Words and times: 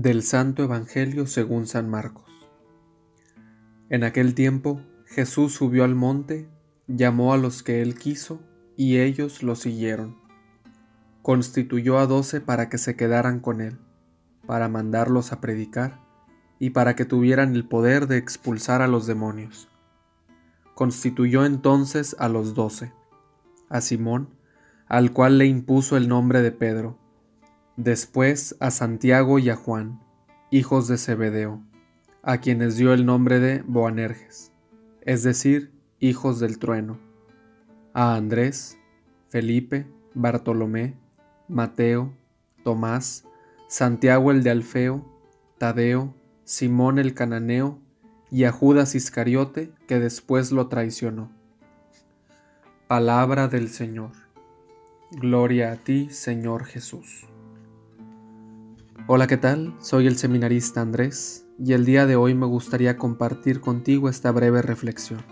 Del 0.00 0.22
Santo 0.22 0.62
Evangelio 0.62 1.26
según 1.26 1.66
San 1.66 1.90
Marcos. 1.90 2.30
En 3.90 4.04
aquel 4.04 4.36
tiempo 4.36 4.80
Jesús 5.06 5.54
subió 5.54 5.82
al 5.82 5.96
monte, 5.96 6.48
llamó 6.86 7.32
a 7.32 7.36
los 7.36 7.64
que 7.64 7.82
él 7.82 7.96
quiso, 7.96 8.40
y 8.76 8.98
ellos 8.98 9.42
lo 9.42 9.56
siguieron. 9.56 10.16
Constituyó 11.22 11.98
a 11.98 12.06
doce 12.06 12.40
para 12.40 12.68
que 12.68 12.78
se 12.78 12.94
quedaran 12.94 13.40
con 13.40 13.60
él, 13.60 13.76
para 14.46 14.68
mandarlos 14.68 15.32
a 15.32 15.40
predicar, 15.40 15.98
y 16.60 16.70
para 16.70 16.94
que 16.94 17.04
tuvieran 17.04 17.56
el 17.56 17.66
poder 17.66 18.06
de 18.06 18.18
expulsar 18.18 18.82
a 18.82 18.86
los 18.86 19.08
demonios. 19.08 19.68
Constituyó 20.76 21.44
entonces 21.44 22.14
a 22.20 22.28
los 22.28 22.54
doce, 22.54 22.92
a 23.68 23.80
Simón, 23.80 24.28
al 24.86 25.12
cual 25.12 25.38
le 25.38 25.46
impuso 25.46 25.96
el 25.96 26.06
nombre 26.06 26.40
de 26.40 26.52
Pedro, 26.52 27.00
después 27.78 28.56
a 28.58 28.72
Santiago 28.72 29.38
y 29.38 29.50
a 29.50 29.56
Juan, 29.56 30.00
hijos 30.50 30.88
de 30.88 30.98
Zebedeo, 30.98 31.62
a 32.22 32.38
quienes 32.38 32.76
dio 32.76 32.92
el 32.92 33.06
nombre 33.06 33.38
de 33.38 33.62
Boanerges, 33.62 34.50
es 35.02 35.22
decir, 35.22 35.72
hijos 36.00 36.40
del 36.40 36.58
trueno, 36.58 36.98
a 37.94 38.16
Andrés, 38.16 38.76
Felipe, 39.28 39.86
Bartolomé, 40.12 40.96
Mateo, 41.46 42.12
Tomás, 42.64 43.24
Santiago 43.68 44.32
el 44.32 44.42
de 44.42 44.50
Alfeo, 44.50 45.06
Tadeo, 45.58 46.14
Simón 46.42 46.98
el 46.98 47.14
cananeo 47.14 47.78
y 48.28 48.42
a 48.42 48.50
Judas 48.50 48.96
Iscariote 48.96 49.70
que 49.86 50.00
después 50.00 50.50
lo 50.50 50.66
traicionó. 50.66 51.30
Palabra 52.88 53.46
del 53.46 53.68
Señor. 53.68 54.12
Gloria 55.12 55.70
a 55.70 55.76
ti, 55.76 56.10
Señor 56.10 56.64
Jesús. 56.64 57.28
Hola, 59.10 59.26
¿qué 59.26 59.38
tal? 59.38 59.74
Soy 59.78 60.06
el 60.06 60.18
seminarista 60.18 60.82
Andrés 60.82 61.46
y 61.58 61.72
el 61.72 61.86
día 61.86 62.04
de 62.04 62.16
hoy 62.16 62.34
me 62.34 62.44
gustaría 62.44 62.98
compartir 62.98 63.62
contigo 63.62 64.10
esta 64.10 64.30
breve 64.32 64.60
reflexión. 64.60 65.24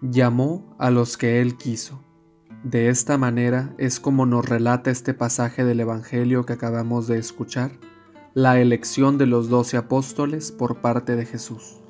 Llamó 0.00 0.74
a 0.78 0.90
los 0.90 1.18
que 1.18 1.42
Él 1.42 1.58
quiso. 1.58 2.02
De 2.64 2.88
esta 2.88 3.18
manera 3.18 3.74
es 3.76 4.00
como 4.00 4.24
nos 4.24 4.48
relata 4.48 4.90
este 4.90 5.12
pasaje 5.12 5.62
del 5.62 5.78
Evangelio 5.80 6.46
que 6.46 6.54
acabamos 6.54 7.06
de 7.06 7.18
escuchar, 7.18 7.72
la 8.32 8.58
elección 8.58 9.18
de 9.18 9.26
los 9.26 9.50
doce 9.50 9.76
apóstoles 9.76 10.52
por 10.52 10.80
parte 10.80 11.16
de 11.16 11.26
Jesús. 11.26 11.82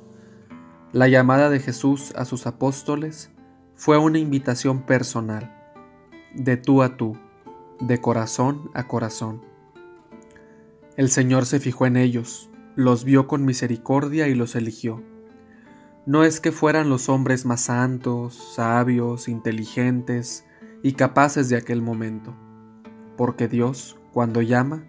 La 0.91 1.07
llamada 1.07 1.51
de 1.51 1.61
Jesús 1.61 2.13
a 2.17 2.25
sus 2.25 2.49
apóstoles 2.49 3.31
fue 3.77 3.97
una 3.97 4.19
invitación 4.19 4.83
personal, 4.87 5.73
de 6.35 6.57
tú 6.57 6.83
a 6.83 6.97
tú, 6.97 7.17
de 7.79 8.01
corazón 8.01 8.73
a 8.75 8.89
corazón 8.89 9.49
el 11.01 11.09
Señor 11.09 11.47
se 11.47 11.61
fijó 11.61 11.87
en 11.87 11.97
ellos, 11.97 12.51
los 12.77 13.05
vio 13.05 13.27
con 13.27 13.47
misericordia 13.47 14.29
y 14.29 14.35
los 14.35 14.55
eligió. 14.55 15.03
No 16.05 16.25
es 16.25 16.41
que 16.41 16.53
fueran 16.53 16.91
los 16.91 17.09
hombres 17.09 17.47
más 17.47 17.63
santos, 17.63 18.53
sabios, 18.55 19.27
inteligentes 19.27 20.45
y 20.83 20.93
capaces 20.93 21.49
de 21.49 21.57
aquel 21.57 21.81
momento, 21.81 22.37
porque 23.17 23.49
Dios, 23.49 23.99
cuando 24.13 24.43
llama, 24.43 24.85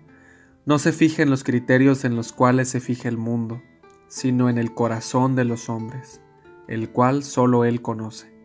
no 0.65 0.79
se 0.79 0.91
fija 0.91 1.23
en 1.23 1.29
los 1.29 1.45
criterios 1.45 2.03
en 2.03 2.17
los 2.17 2.33
cuales 2.33 2.67
se 2.67 2.81
fija 2.81 3.07
el 3.07 3.17
mundo, 3.17 3.61
sino 4.09 4.49
en 4.49 4.57
el 4.57 4.73
corazón 4.73 5.37
de 5.37 5.45
los 5.45 5.69
hombres, 5.69 6.19
el 6.67 6.89
cual 6.89 7.23
solo 7.23 7.63
Él 7.63 7.81
conoce. 7.81 8.35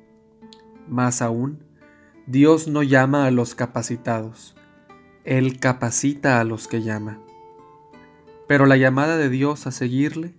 Más 0.86 1.20
aún, 1.20 1.64
Dios 2.28 2.68
no 2.68 2.84
llama 2.84 3.26
a 3.26 3.32
los 3.32 3.56
capacitados, 3.56 4.54
Él 5.24 5.58
capacita 5.58 6.38
a 6.38 6.44
los 6.44 6.68
que 6.68 6.82
llama. 6.82 7.25
Pero 8.46 8.66
la 8.66 8.76
llamada 8.76 9.16
de 9.16 9.28
Dios 9.28 9.66
a 9.66 9.70
seguirle, 9.70 10.34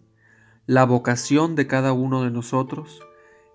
la 0.65 0.85
vocación 0.85 1.55
de 1.55 1.67
cada 1.67 1.93
uno 1.93 2.23
de 2.23 2.31
nosotros, 2.31 3.01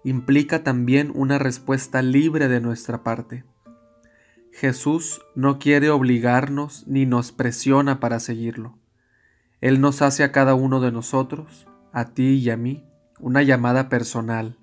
implica 0.05 0.63
también 0.65 1.13
una 1.15 1.39
respuesta 1.39 2.03
libre 2.03 2.49
de 2.49 2.61
nuestra 2.61 3.03
parte. 3.03 3.45
Jesús 4.53 5.23
no 5.35 5.59
quiere 5.59 5.91
obligarnos 5.91 6.87
ni 6.87 7.07
nos 7.07 7.33
presiona 7.33 8.01
para 8.01 8.21
seguirlo. 8.21 8.79
Él 9.61 9.81
nos 9.81 10.03
hace 10.03 10.25
a 10.25 10.33
cada 10.33 10.55
uno 10.55 10.81
de 10.81 10.93
nosotros, 10.93 11.67
a 11.93 12.07
ti 12.07 12.35
y 12.35 12.51
a 12.51 12.57
mí, 12.57 12.85
una 13.21 13.43
llamada 13.43 13.89
personal, 13.89 14.59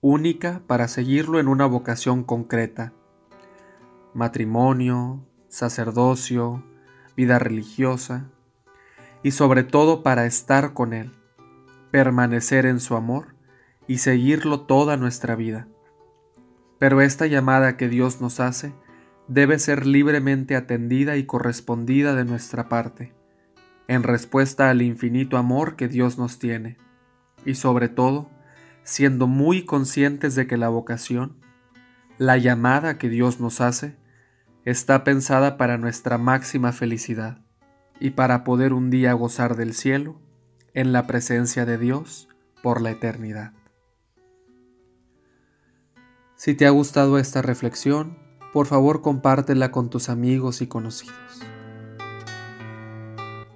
única 0.00 0.62
para 0.66 0.88
seguirlo 0.88 1.40
en 1.40 1.48
una 1.48 1.66
vocación 1.66 2.22
concreta. 2.22 2.92
Matrimonio, 4.14 5.26
sacerdocio, 5.48 6.64
vida 7.16 7.38
religiosa, 7.38 8.30
y 9.26 9.32
sobre 9.32 9.64
todo 9.64 10.04
para 10.04 10.24
estar 10.24 10.72
con 10.72 10.92
Él, 10.92 11.10
permanecer 11.90 12.64
en 12.64 12.78
su 12.78 12.94
amor 12.94 13.34
y 13.88 13.98
seguirlo 13.98 14.60
toda 14.60 14.96
nuestra 14.96 15.34
vida. 15.34 15.66
Pero 16.78 17.00
esta 17.00 17.26
llamada 17.26 17.76
que 17.76 17.88
Dios 17.88 18.20
nos 18.20 18.38
hace 18.38 18.72
debe 19.26 19.58
ser 19.58 19.84
libremente 19.84 20.54
atendida 20.54 21.16
y 21.16 21.24
correspondida 21.24 22.14
de 22.14 22.24
nuestra 22.24 22.68
parte, 22.68 23.14
en 23.88 24.04
respuesta 24.04 24.70
al 24.70 24.80
infinito 24.80 25.38
amor 25.38 25.74
que 25.74 25.88
Dios 25.88 26.18
nos 26.18 26.38
tiene, 26.38 26.76
y 27.44 27.56
sobre 27.56 27.88
todo, 27.88 28.30
siendo 28.84 29.26
muy 29.26 29.64
conscientes 29.64 30.36
de 30.36 30.46
que 30.46 30.56
la 30.56 30.68
vocación, 30.68 31.36
la 32.16 32.36
llamada 32.36 32.96
que 32.96 33.08
Dios 33.08 33.40
nos 33.40 33.60
hace, 33.60 33.96
está 34.64 35.02
pensada 35.02 35.56
para 35.56 35.78
nuestra 35.78 36.16
máxima 36.16 36.70
felicidad 36.70 37.44
y 38.00 38.10
para 38.10 38.44
poder 38.44 38.72
un 38.72 38.90
día 38.90 39.12
gozar 39.12 39.56
del 39.56 39.74
cielo 39.74 40.20
en 40.74 40.92
la 40.92 41.06
presencia 41.06 41.64
de 41.64 41.78
Dios 41.78 42.28
por 42.62 42.80
la 42.80 42.90
eternidad. 42.90 43.52
Si 46.36 46.54
te 46.54 46.66
ha 46.66 46.70
gustado 46.70 47.18
esta 47.18 47.40
reflexión, 47.40 48.18
por 48.52 48.66
favor 48.66 49.00
compártela 49.00 49.70
con 49.70 49.88
tus 49.88 50.08
amigos 50.08 50.60
y 50.60 50.66
conocidos. 50.66 51.40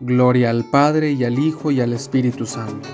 Gloria 0.00 0.50
al 0.50 0.64
Padre 0.70 1.12
y 1.12 1.24
al 1.24 1.38
Hijo 1.38 1.70
y 1.70 1.80
al 1.82 1.92
Espíritu 1.92 2.46
Santo 2.46 2.88